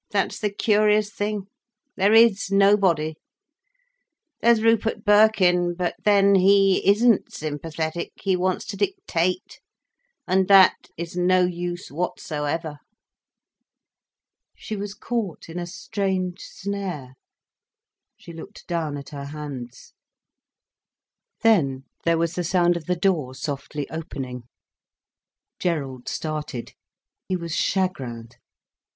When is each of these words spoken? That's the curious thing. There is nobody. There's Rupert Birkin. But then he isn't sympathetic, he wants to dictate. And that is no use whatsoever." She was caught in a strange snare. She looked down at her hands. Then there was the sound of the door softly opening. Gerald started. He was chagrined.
That's 0.09 0.39
the 0.39 0.49
curious 0.49 1.11
thing. 1.11 1.43
There 1.95 2.11
is 2.11 2.51
nobody. 2.51 3.13
There's 4.39 4.63
Rupert 4.63 5.05
Birkin. 5.05 5.75
But 5.75 5.93
then 6.03 6.33
he 6.33 6.81
isn't 6.89 7.31
sympathetic, 7.31 8.11
he 8.15 8.35
wants 8.35 8.65
to 8.65 8.77
dictate. 8.77 9.59
And 10.27 10.47
that 10.47 10.87
is 10.97 11.15
no 11.15 11.45
use 11.45 11.91
whatsoever." 11.91 12.79
She 14.55 14.75
was 14.75 14.95
caught 14.95 15.47
in 15.47 15.59
a 15.59 15.67
strange 15.67 16.39
snare. 16.41 17.13
She 18.17 18.33
looked 18.33 18.65
down 18.65 18.97
at 18.97 19.09
her 19.09 19.25
hands. 19.25 19.93
Then 21.43 21.83
there 22.05 22.17
was 22.17 22.33
the 22.33 22.43
sound 22.43 22.75
of 22.75 22.85
the 22.87 22.95
door 22.95 23.35
softly 23.35 23.87
opening. 23.91 24.45
Gerald 25.59 26.07
started. 26.09 26.73
He 27.27 27.35
was 27.35 27.53
chagrined. 27.53 28.37